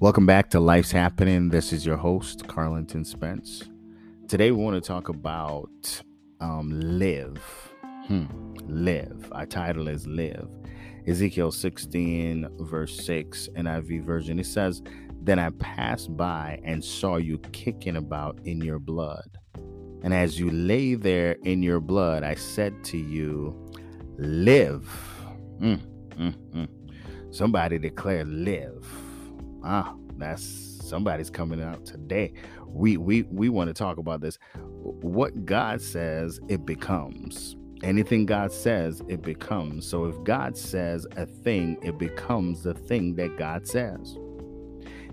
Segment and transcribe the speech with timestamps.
[0.00, 1.48] Welcome back to Life's Happening.
[1.48, 3.64] This is your host, Carlington Spence.
[4.28, 6.02] Today, we want to talk about
[6.40, 7.42] um, live.
[8.06, 8.26] Hmm.
[8.68, 9.32] Live.
[9.32, 10.46] Our title is Live.
[11.08, 14.38] Ezekiel 16, verse 6, NIV version.
[14.38, 14.82] It says,
[15.22, 19.28] Then I passed by and saw you kicking about in your blood.
[20.04, 23.68] And as you lay there in your blood, I said to you,
[24.16, 24.88] Live.
[25.60, 26.68] Mm, mm, mm.
[27.34, 28.86] Somebody declare, Live
[29.68, 30.42] ah, that's
[30.88, 32.32] somebody's coming out today.
[32.66, 34.38] We we we want to talk about this.
[34.54, 37.56] What God says, it becomes.
[37.84, 39.86] Anything God says, it becomes.
[39.86, 44.16] So if God says a thing, it becomes the thing that God says.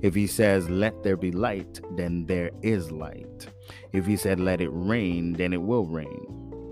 [0.00, 3.48] If he says, let there be light, then there is light.
[3.92, 6.26] If he said, let it rain, then it will rain.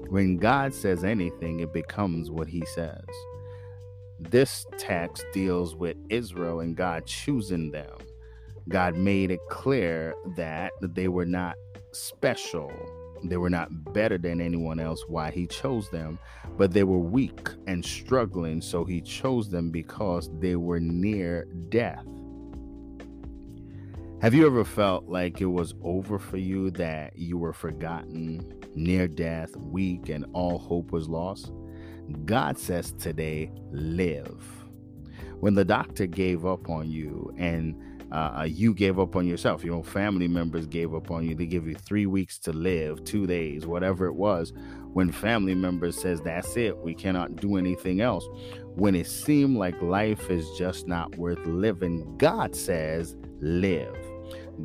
[0.08, 3.04] When God says anything, it becomes what he says.
[4.30, 7.90] This text deals with Israel and God choosing them.
[8.68, 11.56] God made it clear that they were not
[11.92, 12.72] special.
[13.24, 15.04] They were not better than anyone else.
[15.08, 16.18] Why he chose them,
[16.56, 18.60] but they were weak and struggling.
[18.60, 22.04] So he chose them because they were near death.
[24.22, 29.08] Have you ever felt like it was over for you, that you were forgotten, near
[29.08, 31.52] death, weak, and all hope was lost?
[32.24, 34.44] God says today, live.
[35.40, 37.74] When the doctor gave up on you and
[38.12, 41.34] uh, uh, you gave up on yourself, your own family members gave up on you,
[41.34, 44.52] they give you three weeks to live, two days, whatever it was.
[44.92, 48.28] When family members says that's it, we cannot do anything else.
[48.74, 53.96] When it seemed like life is just not worth living, God says, live.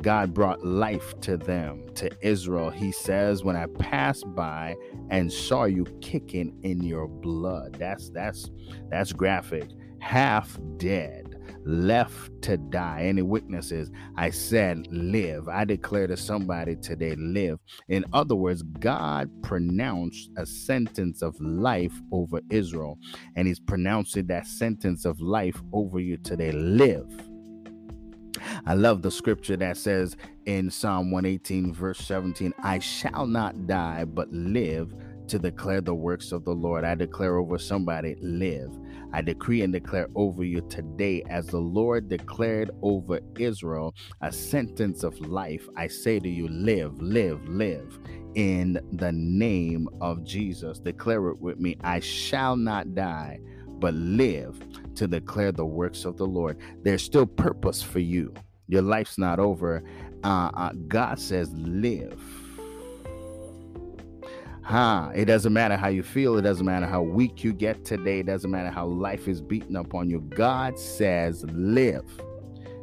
[0.02, 2.70] God brought life to them, to Israel.
[2.70, 4.76] He says, When I passed by
[5.10, 7.76] and saw you kicking in your blood.
[7.78, 8.50] That's that's
[8.90, 9.68] that's graphic.
[10.00, 13.02] Half dead, left to die.
[13.02, 13.90] Any witnesses?
[14.16, 15.48] I said, live.
[15.48, 17.58] I declare to somebody today, live.
[17.88, 22.98] In other words, God pronounced a sentence of life over Israel,
[23.36, 27.27] and He's pronouncing that sentence of life over you today, live
[28.68, 30.14] I love the scripture that says
[30.44, 34.92] in Psalm 118, verse 17, I shall not die, but live
[35.28, 36.84] to declare the works of the Lord.
[36.84, 38.78] I declare over somebody, live.
[39.14, 45.02] I decree and declare over you today, as the Lord declared over Israel a sentence
[45.02, 45.66] of life.
[45.78, 47.98] I say to you, live, live, live
[48.34, 50.78] in the name of Jesus.
[50.78, 51.78] Declare it with me.
[51.84, 54.60] I shall not die, but live
[54.96, 56.58] to declare the works of the Lord.
[56.82, 58.34] There's still purpose for you.
[58.68, 59.82] Your life's not over.
[60.22, 62.20] Uh, uh, God says, live.
[64.62, 65.10] Huh?
[65.14, 66.36] It doesn't matter how you feel.
[66.36, 68.20] It doesn't matter how weak you get today.
[68.20, 70.20] It doesn't matter how life is beating up on you.
[70.20, 72.04] God says, live.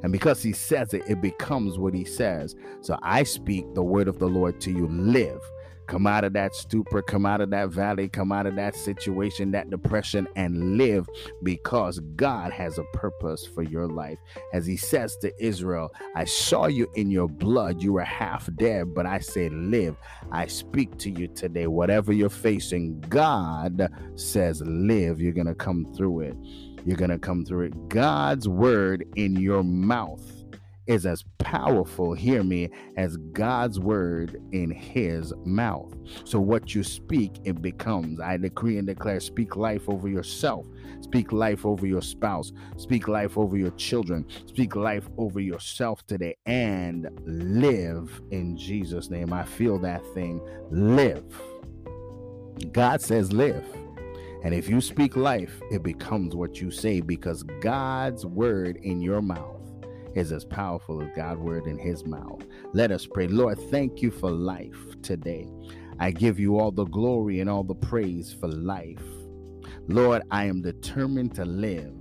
[0.02, 2.56] And because he says it, it becomes what he says.
[2.82, 5.42] So I speak the word of the Lord to you live.
[5.88, 9.52] Come out of that stupor, come out of that valley, come out of that situation,
[9.52, 11.08] that depression, and live
[11.44, 14.18] because God has a purpose for your life.
[14.54, 18.94] As He says to Israel, I saw you in your blood, you were half dead,
[18.94, 19.96] but I say, live.
[20.32, 21.68] I speak to you today.
[21.68, 25.22] Whatever you're facing, God says, live.
[25.22, 26.36] You're going to come through it.
[26.86, 27.90] You're going to come through it.
[27.90, 30.45] God's word in your mouth
[30.88, 35.94] is as powerful, hear me, as God's word in his mouth.
[36.24, 38.20] So what you speak, it becomes.
[38.20, 40.66] I decree and declare speak life over yourself,
[41.02, 46.36] speak life over your spouse, speak life over your children, speak life over yourself today,
[46.46, 49.34] and live in Jesus' name.
[49.34, 50.42] I feel that thing.
[50.70, 51.26] Live.
[52.72, 53.66] God says, live.
[54.44, 59.22] And if you speak life, it becomes what you say because God's word in your
[59.22, 59.56] mouth
[60.16, 62.44] is as powerful as God's word in his mouth.
[62.74, 63.28] Let us pray.
[63.28, 65.48] Lord, thank you for life today.
[66.00, 69.04] I give you all the glory and all the praise for life.
[69.88, 71.94] Lord, I am determined to live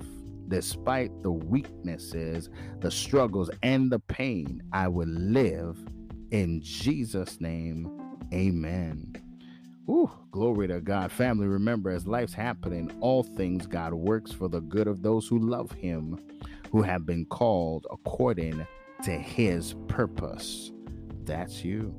[0.49, 2.50] despite the weaknesses,
[2.81, 5.78] the struggles, and the pain, I will live
[6.31, 7.90] in Jesus' name.
[8.32, 9.14] Amen.
[9.88, 11.12] Ooh, glory to God.
[11.12, 15.38] Family, remember, as life's happening, all things God works for the good of those who
[15.38, 16.19] love Him,
[16.74, 18.66] who have been called according
[19.04, 20.72] to His purpose.
[21.22, 21.94] That's you.